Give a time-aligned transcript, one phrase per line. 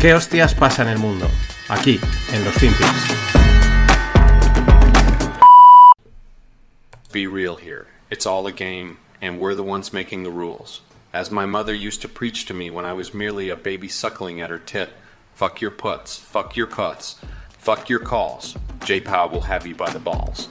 [0.00, 1.28] ¿Qué hostias pasa en el mundo?
[1.68, 2.00] Aquí,
[2.32, 3.14] en los Finpics.
[7.12, 7.86] Be real here.
[8.10, 10.80] It's all a game, and we're the ones making the rules.
[11.12, 14.40] As my mother used to preach to me when I was merely a baby suckling
[14.40, 14.88] at her tit
[15.34, 17.16] fuck your puts, fuck your cuts,
[17.58, 18.56] fuck your calls.
[18.86, 20.48] J Pow will have you by the balls.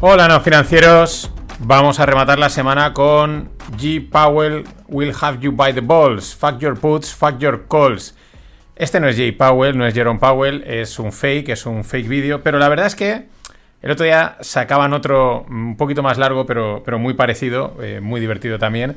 [0.00, 1.35] Hola, no financieros.
[1.58, 4.06] Vamos a rematar la semana con G.
[4.10, 6.34] Powell will have you by the balls.
[6.34, 8.14] Fuck your puts, fuck your calls.
[8.76, 9.32] Este no es J.
[9.38, 12.86] Powell, no es Jerome Powell, es un fake, es un fake vídeo, pero la verdad
[12.86, 13.24] es que
[13.80, 18.20] el otro día sacaban otro un poquito más largo, pero, pero muy parecido, eh, muy
[18.20, 18.96] divertido también.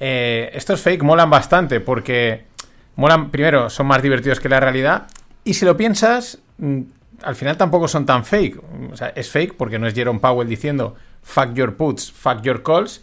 [0.00, 2.44] Eh, estos fake molan bastante porque
[2.96, 5.08] molan, primero, son más divertidos que la realidad,
[5.44, 6.80] y si lo piensas, mm,
[7.22, 8.58] al final tampoco son tan fake.
[8.92, 10.96] O sea, es fake porque no es Jerome Powell diciendo
[11.28, 13.02] fuck your puts, fuck your calls,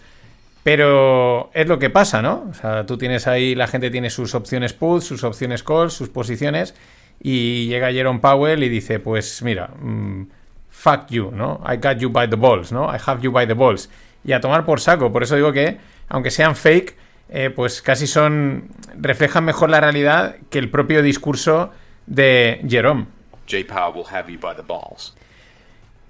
[0.63, 2.47] pero es lo que pasa, ¿no?
[2.49, 6.09] O sea, tú tienes ahí, la gente tiene sus opciones puts, sus opciones calls, sus
[6.09, 6.73] posiciones,
[7.21, 10.23] y llega Jerome Powell y dice, pues mira, mm,
[10.69, 11.61] fuck you, ¿no?
[11.71, 12.91] I got you by the balls, ¿no?
[12.93, 13.89] I have you by the balls.
[14.23, 15.11] Y a tomar por saco.
[15.11, 15.77] Por eso digo que,
[16.09, 16.97] aunque sean fake,
[17.29, 18.69] eh, pues casi son.
[18.99, 21.71] reflejan mejor la realidad que el propio discurso
[22.07, 23.05] de Jerome.
[23.47, 25.15] J Pow will have you by the balls.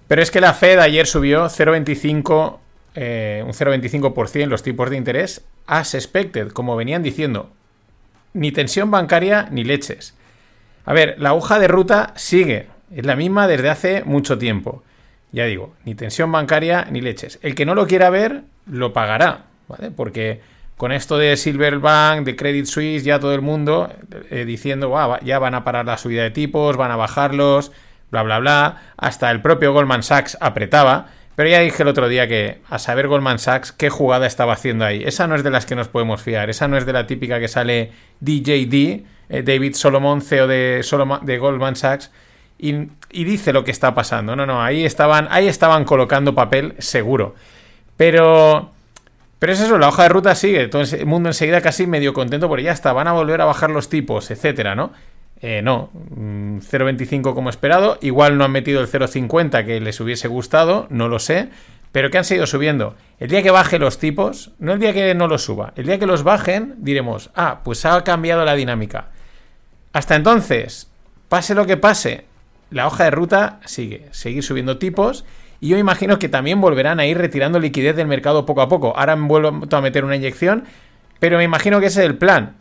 [0.08, 2.60] Pero es que la Fed ayer subió 0,25,
[2.96, 7.50] eh, un 0,25% los tipos de interés as expected, como venían diciendo.
[8.34, 10.14] Ni tensión bancaria ni leches.
[10.86, 14.84] A ver, la hoja de ruta sigue, es la misma desde hace mucho tiempo.
[15.32, 17.40] Ya digo, ni tensión bancaria ni leches.
[17.42, 19.90] El que no lo quiera ver, lo pagará, ¿vale?
[19.90, 20.42] Porque
[20.78, 23.92] con esto de Silverbank, de Credit Suisse, ya todo el mundo
[24.30, 27.72] eh, diciendo, "Guau, ya van a parar la subida de tipos, van a bajarlos,
[28.24, 28.82] bla, bla, bla.
[28.98, 31.08] Hasta el propio Goldman Sachs apretaba.
[31.36, 34.86] Pero ya dije el otro día que a saber Goldman Sachs qué jugada estaba haciendo
[34.86, 35.04] ahí.
[35.04, 36.50] Esa no es de las que nos podemos fiar.
[36.50, 41.76] Esa no es de la típica que sale DJD, eh, David Solomon, CEO de, Goldman
[41.76, 42.12] Sachs,
[42.58, 42.74] y,
[43.12, 44.36] y dice lo que está pasando.
[44.38, 47.36] No, no, ahí estaban, ahí estaban colocando papel seguro.
[47.98, 48.72] Pero,
[49.38, 50.68] pero es eso, la hoja de ruta sigue.
[50.70, 53.72] Todo el mundo enseguida casi medio contento porque ya está, van a volver a bajar
[53.72, 54.94] los tipos, etcétera, ¿no?
[55.42, 57.98] Eh, no, mm, 0,25 como esperado.
[58.02, 61.50] Igual no han metido el 0,50 que les hubiese gustado, no lo sé.
[61.92, 62.96] Pero que han seguido subiendo.
[63.20, 65.98] El día que baje los tipos, no el día que no los suba, el día
[65.98, 69.12] que los bajen, diremos, ah, pues ha cambiado la dinámica.
[69.94, 70.90] Hasta entonces,
[71.30, 72.26] pase lo que pase,
[72.70, 75.24] la hoja de ruta sigue, seguir subiendo tipos.
[75.62, 78.94] Y yo imagino que también volverán a ir retirando liquidez del mercado poco a poco.
[78.98, 80.66] Ahora han vuelto a meter una inyección,
[81.20, 82.58] pero me imagino que ese es el plan.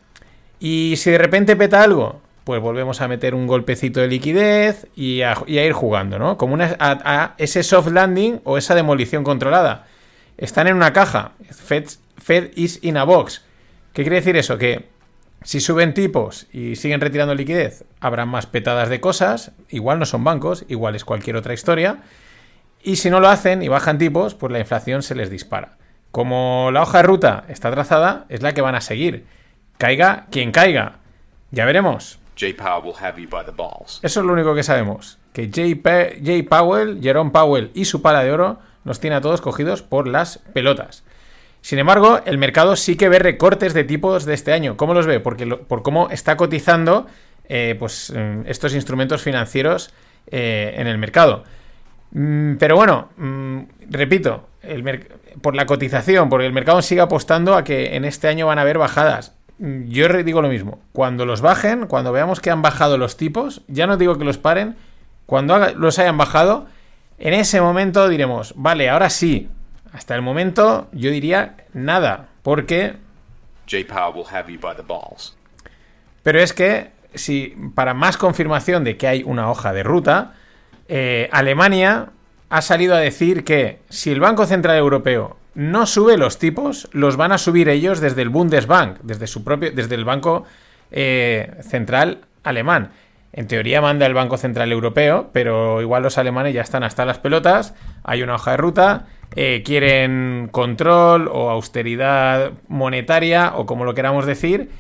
[0.61, 5.23] Y si de repente peta algo, pues volvemos a meter un golpecito de liquidez y
[5.23, 6.37] a, ir jugando, ¿no?
[6.37, 9.87] Como a, ese soft landing o esa demolición controlada.
[10.37, 11.33] Están en una caja.
[11.51, 11.87] Fed,
[12.19, 13.43] Fed is in a box.
[13.95, 14.59] ¿Qué quiere decir eso?
[14.59, 14.89] Que
[15.43, 19.53] si suben tipos y siguen retirando liquidez, habrá más petadas de cosas.
[19.71, 21.99] Igual no son bancos, igual es cualquier otra historia.
[22.83, 25.79] Y si no lo hacen y bajan tipos, pues la inflación se les dispara.
[26.11, 29.25] Como la hoja de ruta está trazada, es la que van a seguir.
[29.79, 30.99] Caiga quien caiga.
[31.51, 32.19] Ya veremos.
[32.39, 34.01] J Pow will have you by the balls.
[34.03, 35.19] Eso es lo único que sabemos.
[35.33, 35.81] Que Jay,
[36.23, 40.07] Jay Powell, Jerome Powell y su pala de oro nos tiene a todos cogidos por
[40.07, 41.05] las pelotas.
[41.61, 44.77] Sin embargo, el mercado sí que ve recortes de tipos de este año.
[44.77, 45.21] ¿Cómo los ve?
[45.21, 47.07] Porque por cómo está cotizando
[47.49, 49.91] eh, pues, mm, estos instrumentos financieros
[50.27, 51.45] eh, en el mercado.
[52.11, 54.49] Mm, Pero bueno, mm, repito,
[55.41, 58.63] por la cotización, porque el mercado sigue apostando a que en este año van a
[58.63, 59.34] haber bajadas.
[59.59, 63.87] Yo digo lo mismo, cuando los bajen, cuando veamos que han bajado los tipos, ya
[63.87, 64.77] no digo que los paren,
[65.27, 66.67] cuando los hayan bajado,
[67.19, 69.49] en ese momento diremos, vale, ahora sí.
[69.93, 72.97] Hasta el momento yo diría nada, porque
[73.71, 75.37] J will have you by the balls.
[76.25, 80.35] pero es que, si para más confirmación de que hay una hoja de ruta,
[80.89, 82.09] eh, Alemania
[82.51, 87.17] ha salido a decir que si el Banco Central Europeo no sube los tipos, los
[87.17, 90.45] van a subir ellos desde el Bundesbank, desde su propio, desde el Banco
[90.91, 92.91] eh, Central Alemán.
[93.33, 97.19] En teoría manda el Banco Central Europeo, pero igual los alemanes ya están hasta las
[97.19, 97.75] pelotas.
[98.05, 104.25] Hay una hoja de ruta, eh, quieren control o austeridad monetaria o como lo queramos
[104.27, 104.71] decir,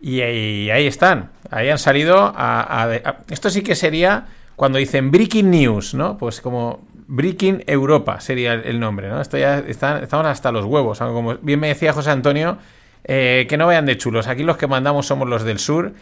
[0.00, 1.30] y ahí, están.
[1.50, 2.88] Ahí han salido a-
[3.28, 6.18] Esto sí que sería cuando dicen Breaking News, ¿no?
[6.18, 6.80] Pues como
[7.10, 9.20] Breaking Europa sería el, nombre, ¿no?
[9.20, 10.98] Esto ya estamos hasta los huevos.
[11.00, 12.58] Como bien me decía José Antonio,
[13.04, 14.28] eh, que no vayan de chulos.
[14.28, 15.92] Aquí los que mandamos somos los del sur.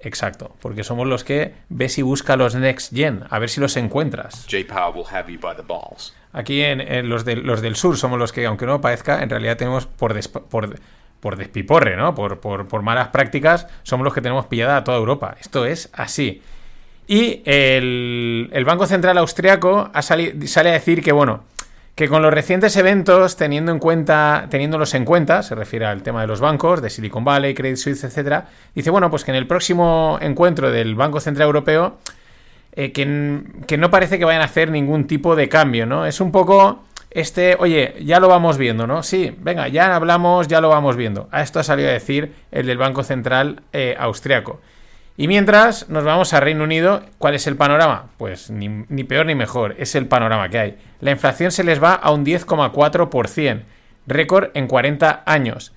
[0.00, 3.76] Exacto, porque somos los que ves y busca los Next Gen, a ver si los
[3.76, 4.46] encuentras.
[4.94, 6.14] Will have you by the balls.
[6.32, 9.30] Aquí en, en los, del- los del sur somos los que, aunque no parezca, en
[9.30, 10.78] realidad tenemos por, desp- por
[11.20, 12.14] por despiporre, ¿no?
[12.14, 15.34] Por, por, malas prácticas, somos los que tenemos pillada a toda Europa.
[15.40, 16.42] Esto es así.
[17.08, 21.42] Y el, Banco Central Austriaco ha sale a decir que, bueno,
[21.94, 26.20] que con los recientes eventos, teniendo en cuenta, teniéndolos en cuenta, se refiere al tema
[26.20, 29.46] de los bancos, de Silicon Valley, Credit Suisse, etcétera, dice, bueno, pues que en el
[29.46, 31.96] próximo encuentro del Banco Central Europeo,
[32.72, 36.04] eh, que, que no parece que vayan a hacer ningún tipo de cambio, ¿no?
[36.04, 39.02] Es un poco este, oye, ya lo vamos viendo, ¿no?
[39.02, 41.28] Sí, venga, ya hablamos, ya lo vamos viendo.
[41.32, 44.60] A esto ha salido a decir el del Banco Central eh, Austriaco.
[45.20, 48.10] Y mientras nos vamos a Reino Unido, ¿cuál es el panorama?
[48.18, 50.78] Pues ni, peor ni mejor, es el panorama que hay.
[51.00, 53.62] La inflación se les va a un 10,4%,
[54.06, 55.72] récord en 40 años.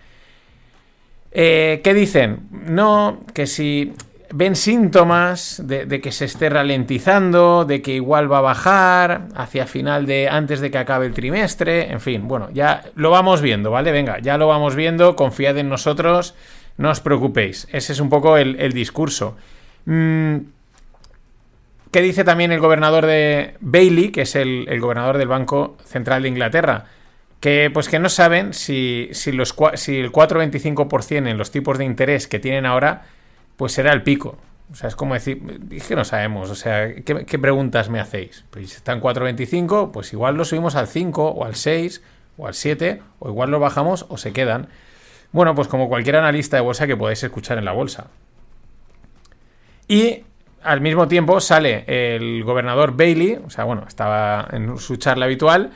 [1.31, 2.49] Eh, ¿Qué dicen?
[2.51, 3.95] No, que si
[4.31, 10.05] ven síntomas de, que se esté ralentizando, de que igual va a bajar hacia final
[10.05, 13.91] de antes de que acabe el trimestre, en fin, bueno, ya lo vamos viendo, ¿vale?
[13.91, 16.35] Venga, ya lo vamos viendo, confiad en nosotros,
[16.81, 19.37] no os preocupéis, ese es un poco el, discurso.
[19.85, 20.37] Mm,
[21.91, 26.29] ¿Qué dice también el gobernador de Bailey, que es el, gobernador del Banco Central de
[26.29, 26.85] Inglaterra?
[27.39, 31.85] Que pues que no saben si, si, los, si el 4,25% en los tipos de
[31.85, 33.03] interés que tienen ahora
[33.61, 34.37] pues será el pico.
[34.71, 35.39] O sea, es como decir,
[35.69, 38.45] es que no sabemos, o sea, ¿qué, preguntas me hacéis?
[38.49, 42.01] Pues si está en 4.25, pues igual lo subimos al 5 o al 6
[42.37, 44.69] o al 7, o igual lo bajamos o se quedan.
[45.31, 48.07] Bueno, pues como cualquier analista de bolsa que podéis escuchar en la bolsa.
[49.87, 50.23] Y
[50.63, 55.71] al mismo tiempo sale el gobernador Bailey, o sea, bueno, estaba en su charla habitual,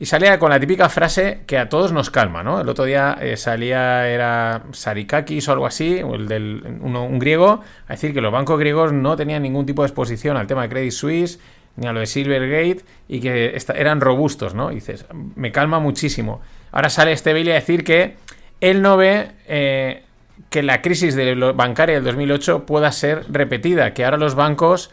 [0.00, 2.60] y salía con la típica frase que a todos nos calma, ¿no?
[2.60, 7.62] El otro día eh, salía, era Sarikakis o algo así, o el del, un griego,
[7.88, 10.68] a decir que los bancos griegos no tenían ningún tipo de exposición al tema de
[10.68, 11.40] Credit Suisse,
[11.74, 14.68] ni a lo de Silvergate, y que eran robustos, ¿no?
[14.68, 15.04] Dices,
[15.34, 16.40] me calma muchísimo.
[16.70, 18.16] Ahora sale este Bailey a decir que
[18.60, 20.04] él no ve eh,
[20.50, 24.90] que la crisis de bancaria del 2008 pueda ser repetida, que ahora los bancos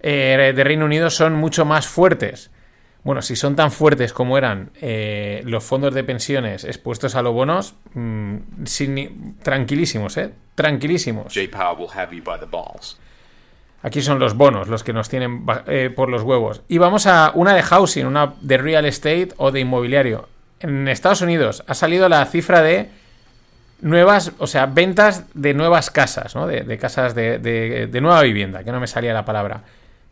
[0.00, 2.50] eh, de Reino Unido son mucho más fuertes
[3.04, 7.32] bueno, si son tan fuertes como eran eh, los fondos de pensiones expuestos a los
[7.32, 8.36] bonos, mm,
[9.42, 10.30] tranquilísimos, ¿eh?
[10.54, 11.32] Tranquilísimos.
[13.82, 16.62] Aquí son los bonos los que nos tienen eh, por los huevos.
[16.68, 20.28] Y vamos a una de housing, una de real estate o de inmobiliario.
[20.60, 22.88] En Estados Unidos ha salido la cifra de
[23.82, 26.46] nuevas, o sea, ventas de nuevas casas, ¿no?
[26.46, 29.62] De, casas de, de nueva vivienda, que no me salía la palabra.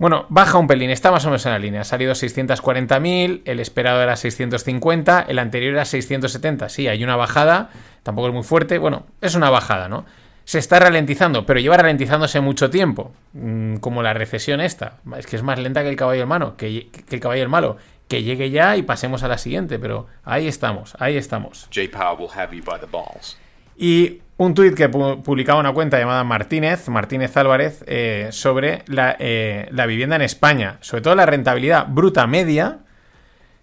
[0.01, 1.83] Bueno, baja un pelín, está más o menos en la línea.
[1.83, 6.71] Ha salido 640.000, el esperado era 650, el anterior era 670.
[6.71, 7.69] Sí, hay una bajada,
[8.03, 8.79] tampoco es muy fuerte.
[8.79, 10.07] Bueno, es una bajada, ¿no?
[10.45, 14.95] Se está ralentizando, pero lleva ralentizándose mucho tiempo, mm, como la recesión esta.
[15.19, 17.77] Es que es más lenta que el caballo hermano, que, que el caballo malo.
[18.09, 21.69] Que llegue ya y pasemos a la siguiente, pero ahí estamos, ahí estamos.
[21.75, 21.91] J.
[21.93, 23.37] Powell will have you by the balls.
[23.81, 28.83] Y un tuit que publicaba una cuenta llamada Martínez, Martínez Álvarez, eh, sobre
[29.19, 32.81] eh, la, vivienda en España, sobre todo la rentabilidad bruta media,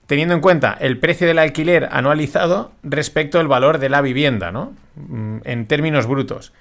[0.08, 4.74] teniendo en cuenta el precio del alquiler anualizado respecto al valor de la vivienda, ¿no?
[4.96, 6.52] Mm, en términos brutos.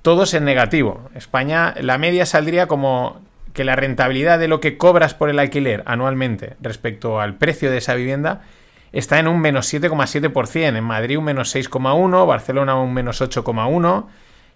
[0.00, 1.10] Todos en negativo.
[1.14, 3.20] España, la media saldría como
[3.52, 7.76] que la rentabilidad de lo que cobras por el alquiler anualmente respecto al precio de
[7.76, 8.40] esa vivienda
[8.92, 14.06] está en un menos 7,7%, en Madrid un menos 6,1%, Barcelona un menos 8,1%,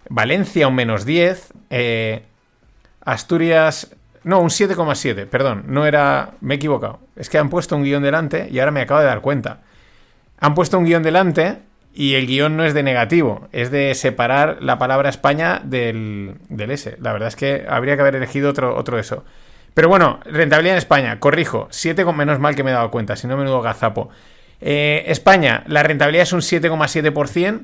[0.08, 2.22] Valencia un menos 10%, eh,
[3.04, 3.94] Asturias...
[4.25, 6.32] No, un 7,7, perdón, no era...
[6.40, 6.99] Me he equivocado.
[7.14, 9.60] Es que han puesto un guion delante y ahora me acabo de dar cuenta.
[10.40, 11.58] Han puesto un guion delante
[11.94, 16.72] y el guion no es de negativo, es de separar la palabra España del, del
[16.72, 16.96] S.
[17.00, 19.25] La verdad es que habría que haber elegido otro, otro eso.
[19.76, 23.14] Pero bueno, rentabilidad en España, corrijo, 7 con menos mal que me he dado cuenta,
[23.14, 24.10] si no menudo gazapo.
[24.60, 27.60] Eh, España, la rentabilidad es un 7,7%,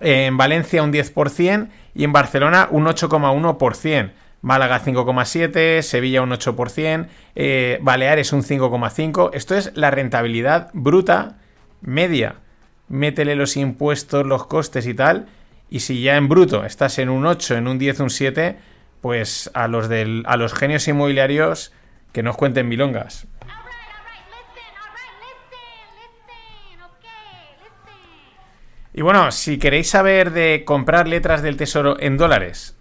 [0.00, 4.12] en Valencia un 10% y en Barcelona un 8,1%.
[4.42, 9.30] Málaga 5,7%, Sevilla un 8%, eh, Baleares un 5,5%.
[9.34, 11.38] Esto es la rentabilidad bruta
[11.80, 12.36] media.
[12.88, 15.26] Métele los impuestos, los costes y tal.
[15.70, 18.56] Y si ya en bruto estás en un 8, en un 10, un 7,
[19.00, 19.88] pues a los,
[20.24, 21.72] a los genios inmobiliarios
[22.12, 23.26] que nos cuenten milongas.
[28.94, 32.76] Y bueno, si queréis saber de comprar letras del tesoro en dólares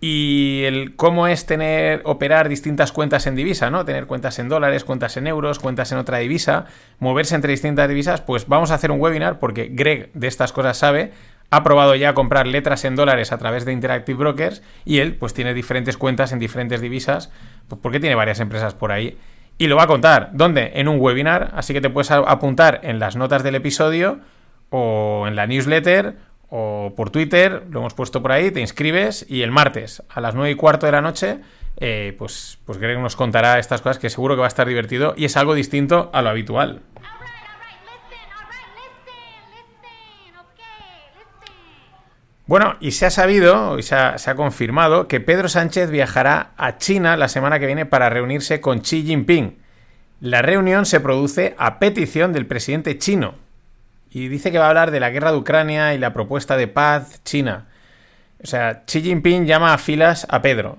[0.00, 3.84] y el cómo es tener operar distintas cuentas en divisa, ¿no?
[3.84, 6.66] Tener cuentas en dólares, cuentas en euros, cuentas en otra divisa,
[6.98, 10.76] moverse entre distintas divisas, pues vamos a hacer un webinar porque Greg de estas cosas
[10.76, 11.12] sabe,
[11.50, 15.34] ha probado ya comprar letras en dólares a través de Interactive Brokers y él pues
[15.34, 17.30] tiene diferentes cuentas en diferentes divisas,
[17.68, 19.16] pues porque tiene varias empresas por ahí.
[19.56, 20.30] Y lo va a contar.
[20.34, 20.72] ¿Dónde?
[20.74, 24.20] En un webinar, así que te puedes apuntar en las notas del episodio
[24.70, 26.16] o en la newsletter
[26.50, 30.34] o por Twitter, lo hemos puesto por ahí, te inscribes y el martes a las
[30.34, 31.40] 9 y cuarto de la noche,
[31.76, 35.14] eh, pues, pues Greg nos contará estas cosas que seguro que va a estar divertido
[35.16, 36.80] y es algo distinto a lo habitual.
[42.46, 46.52] Bueno, y se ha sabido, y se ha, se ha, confirmado, que Pedro Sánchez viajará
[46.56, 49.58] a China la semana que viene para reunirse con Xi Jinping.
[50.20, 53.34] La reunión se produce a petición del presidente chino.
[54.10, 56.68] Y dice que va a hablar de la guerra de Ucrania y la propuesta de
[56.68, 57.66] paz china.
[58.42, 60.78] O sea, Xi Jinping llama a filas a Pedro.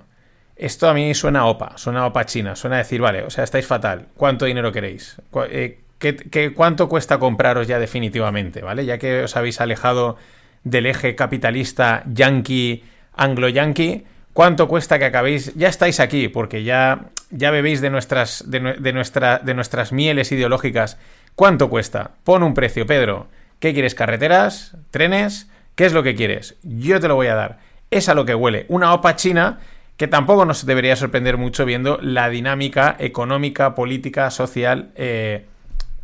[0.55, 3.65] Esto a mí suena OPA, suena OPA china, suena a decir, vale, o sea, estáis
[3.65, 5.15] fatal, ¿cuánto dinero queréis?
[5.49, 8.85] Eh, ¿Qué, cuánto cuesta compraros ya definitivamente, ¿vale?
[8.85, 10.17] Ya que os habéis alejado
[10.63, 12.83] del eje capitalista yankee,
[13.15, 15.53] anglo-yankee, ¿cuánto cuesta que acabéis?
[15.55, 18.59] Ya estáis aquí, porque ya, ya bebéis de nuestras, de,
[18.93, 20.97] nuestra, de nuestras mieles ideológicas.
[21.39, 22.11] ¿Cuánto cuesta?
[22.25, 23.27] Pon un precio, Pedro.
[23.61, 23.95] ¿Qué quieres?
[23.95, 24.75] ¿Carreteras?
[24.91, 25.49] ¿Trenes?
[25.75, 26.57] ¿Qué es lo que quieres?
[26.63, 27.59] Yo te lo voy a dar.
[27.91, 28.65] Es a lo que huele.
[28.67, 29.59] Una OPA china
[29.95, 35.45] que tampoco nos debería sorprender mucho viendo la dinámica económica, política, social eh,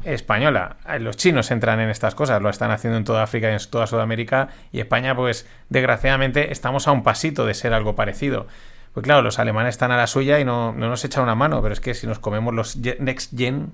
[0.05, 0.77] española.
[1.01, 3.87] Los chinos entran en estas cosas, lo están haciendo en toda África y en toda
[3.87, 8.47] Sudamérica y España, pues desgraciadamente estamos a un pasito de ser algo parecido.
[8.95, 11.61] Pues claro, los alemanes están a la suya y no, no nos echan una mano,
[11.61, 13.73] pero es que si nos comemos los Next Gen...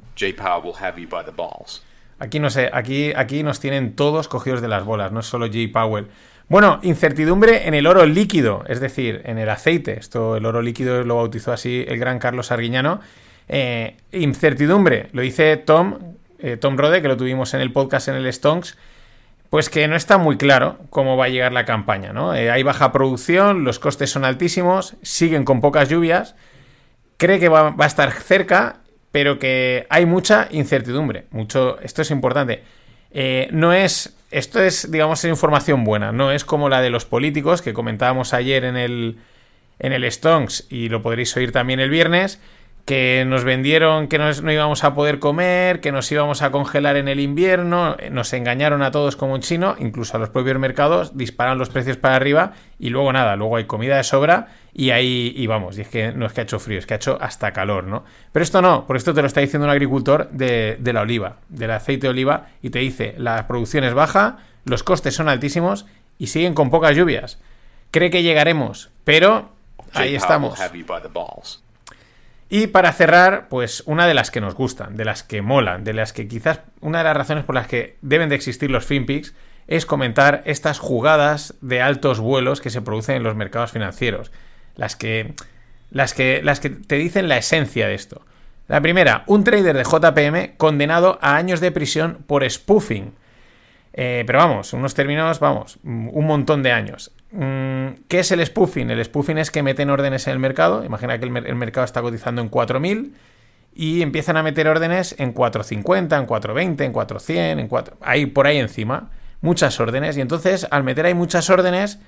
[2.17, 5.45] Aquí no sé, aquí, aquí nos tienen todos cogidos de las bolas, no es solo
[5.45, 5.59] J.
[5.71, 6.07] Powell.
[6.49, 9.99] Bueno, incertidumbre en el oro líquido, es decir, en el aceite.
[9.99, 12.99] Esto, el oro líquido lo bautizó así el gran Carlos Arguiñano.
[13.47, 15.99] Eh, incertidumbre, lo dice Tom,
[16.39, 18.75] eh, Tom Rode, que lo tuvimos en el podcast en el Stonks,
[19.51, 22.33] pues que no está muy claro cómo va a llegar la campaña, ¿no?
[22.33, 26.35] Eh, hay baja producción, los costes son altísimos, siguen con pocas lluvias,
[27.17, 28.77] cree que va, a estar cerca,
[29.11, 31.27] pero que hay mucha incertidumbre.
[31.29, 32.63] Mucho, esto es importante.
[33.51, 37.73] no es esto es, digamos, información buena, no es como la de los políticos que
[37.73, 39.17] comentábamos ayer en el,
[39.79, 42.39] en el Stonks y lo podréis oír también el viernes,
[42.91, 47.07] que nos vendieron que no íbamos a poder comer, que nos íbamos a congelar en
[47.07, 51.57] el invierno, nos engañaron a todos como un chino, incluso a los propios mercados, disparan
[51.57, 55.47] los precios para arriba y luego nada, luego hay comida de sobra y ahí y
[55.47, 57.53] vamos, y es que no es que ha hecho frío, es que ha hecho hasta
[57.53, 58.03] calor, ¿no?
[58.33, 61.37] Pero esto no, por esto te lo está diciendo un agricultor de, de la oliva,
[61.47, 65.85] del aceite de oliva, y te dice, la producción es baja, los costes son altísimos
[66.17, 67.39] y siguen con pocas lluvias.
[67.89, 69.51] Cree que llegaremos, pero
[69.93, 70.59] ahí estamos.
[72.53, 75.93] Y para cerrar, pues una de las que nos gustan, de las que molan, de
[75.93, 79.33] las que quizás una de las razones por las que deben de existir los FinPix
[79.67, 84.33] es comentar estas jugadas de altos vuelos que se producen en los mercados financieros.
[84.75, 85.33] Las que,
[85.91, 88.21] las que, las que te dicen la esencia de esto.
[88.67, 93.13] La primera, un trader de JPM condenado a años de prisión por spoofing.
[93.93, 97.13] Eh, pero vamos, unos términos, vamos, un montón de años.
[97.31, 98.91] Mm, ¿Qué es el spoofing?
[98.91, 100.83] El spoofing es que meten órdenes en el mercado.
[100.83, 103.13] Imagina que el, mercado está cotizando en 4.000
[103.73, 107.97] y empiezan a meter órdenes en 4.50, en 4.20, en 4.100, en 4...
[108.01, 109.11] Ahí, por ahí encima.
[109.41, 110.17] Muchas órdenes.
[110.17, 111.99] Y entonces, al meter ahí muchas órdenes,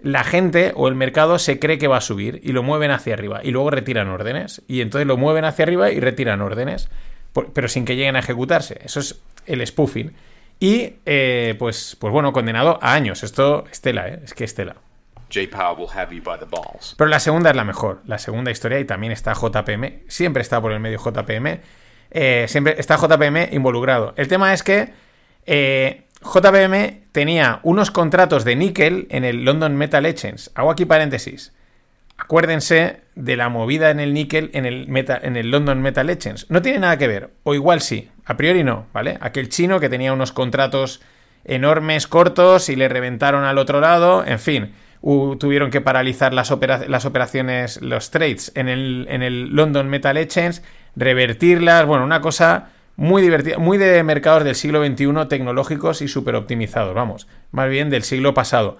[0.00, 3.12] la gente o el mercado se cree que va a subir y lo mueven hacia
[3.14, 3.40] arriba.
[3.44, 4.62] Y luego retiran órdenes.
[4.66, 6.88] Y entonces lo mueven hacia arriba y retiran órdenes.
[7.52, 8.80] pero sin que lleguen a ejecutarse.
[8.82, 10.12] Eso es el spoofing.
[10.60, 13.22] Y, eh, pues, pues bueno, condenado a años.
[13.22, 14.20] Esto, Estela, ¿eh?
[14.22, 14.76] Es que Estela.
[16.98, 18.02] Pero la segunda es la mejor.
[18.04, 20.02] La segunda historia, y también está JPM.
[20.08, 21.60] Siempre está por el medio JPM.
[22.10, 24.12] Eh, siempre está JPM involucrado.
[24.16, 24.92] El tema es que
[25.46, 30.50] eh, JPM tenía unos contratos de níquel en el London Metal Exchange.
[30.54, 31.52] Hago aquí paréntesis.
[32.18, 36.44] Acuérdense de la movida en el níquel en el, en el London Metal Exchange.
[36.50, 39.18] No tiene nada que ver, o igual sí, a priori no, ¿vale?
[39.20, 41.02] Aquel chino que tenía unos contratos
[41.44, 47.82] enormes, cortos y le reventaron al otro lado, en fin, tuvieron que paralizar las, operaciones,
[47.82, 50.62] los trades en el, en el London Metal Exchange,
[50.94, 56.36] revertirlas, bueno, una cosa muy divertida, muy de mercados del siglo XXI, tecnológicos y súper
[56.36, 58.78] optimizados, vamos, más bien del siglo pasado.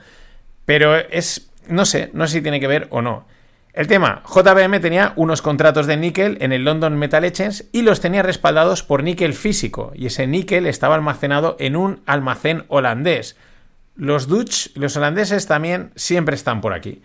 [0.65, 3.27] Pero es no sé, no sé si tiene que ver o no.
[3.73, 8.01] El tema, JBM tenía unos contratos de níquel en el London Metal Exchange y los
[8.01, 13.37] tenía respaldados por níquel físico, y ese níquel estaba almacenado en un almacén holandés.
[13.95, 17.03] Los Dutch, los holandeses también siempre están por aquí.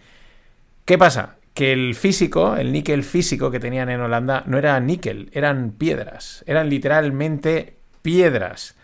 [0.85, 1.35] ¿Qué pasa?
[1.53, 6.43] Que el físico, el níquel físico que tenían en Holanda no era níquel, eran piedras,
[6.47, 8.75] eran literalmente piedras.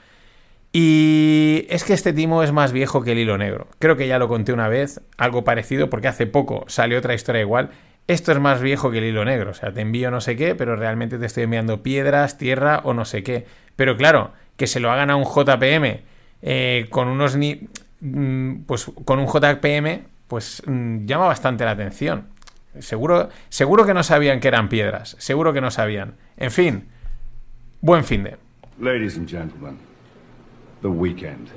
[0.74, 3.68] Y es que este timo es más viejo que el hilo negro.
[3.80, 7.42] Creo que ya lo conté una vez, algo parecido, porque hace poco salió otra historia
[7.42, 7.72] igual.
[8.08, 9.52] Esto es más viejo que el hilo negro.
[9.52, 12.94] O sea, te envío no sé qué, pero realmente te estoy enviando piedras, tierra o
[12.94, 13.46] no sé qué.
[13.76, 16.02] Pero claro, que se lo hagan a un JPM
[16.42, 17.68] eh, con unos ni
[18.00, 22.28] mm, pues con un JPM, pues mm, llama bastante la atención.
[22.80, 26.16] Seguro, seguro que no sabían que eran piedras, seguro que no sabían.
[26.38, 26.88] En fin,
[27.82, 28.38] buen fin de.
[28.80, 29.78] Ladies and gentlemen,
[30.82, 31.50] the weekend.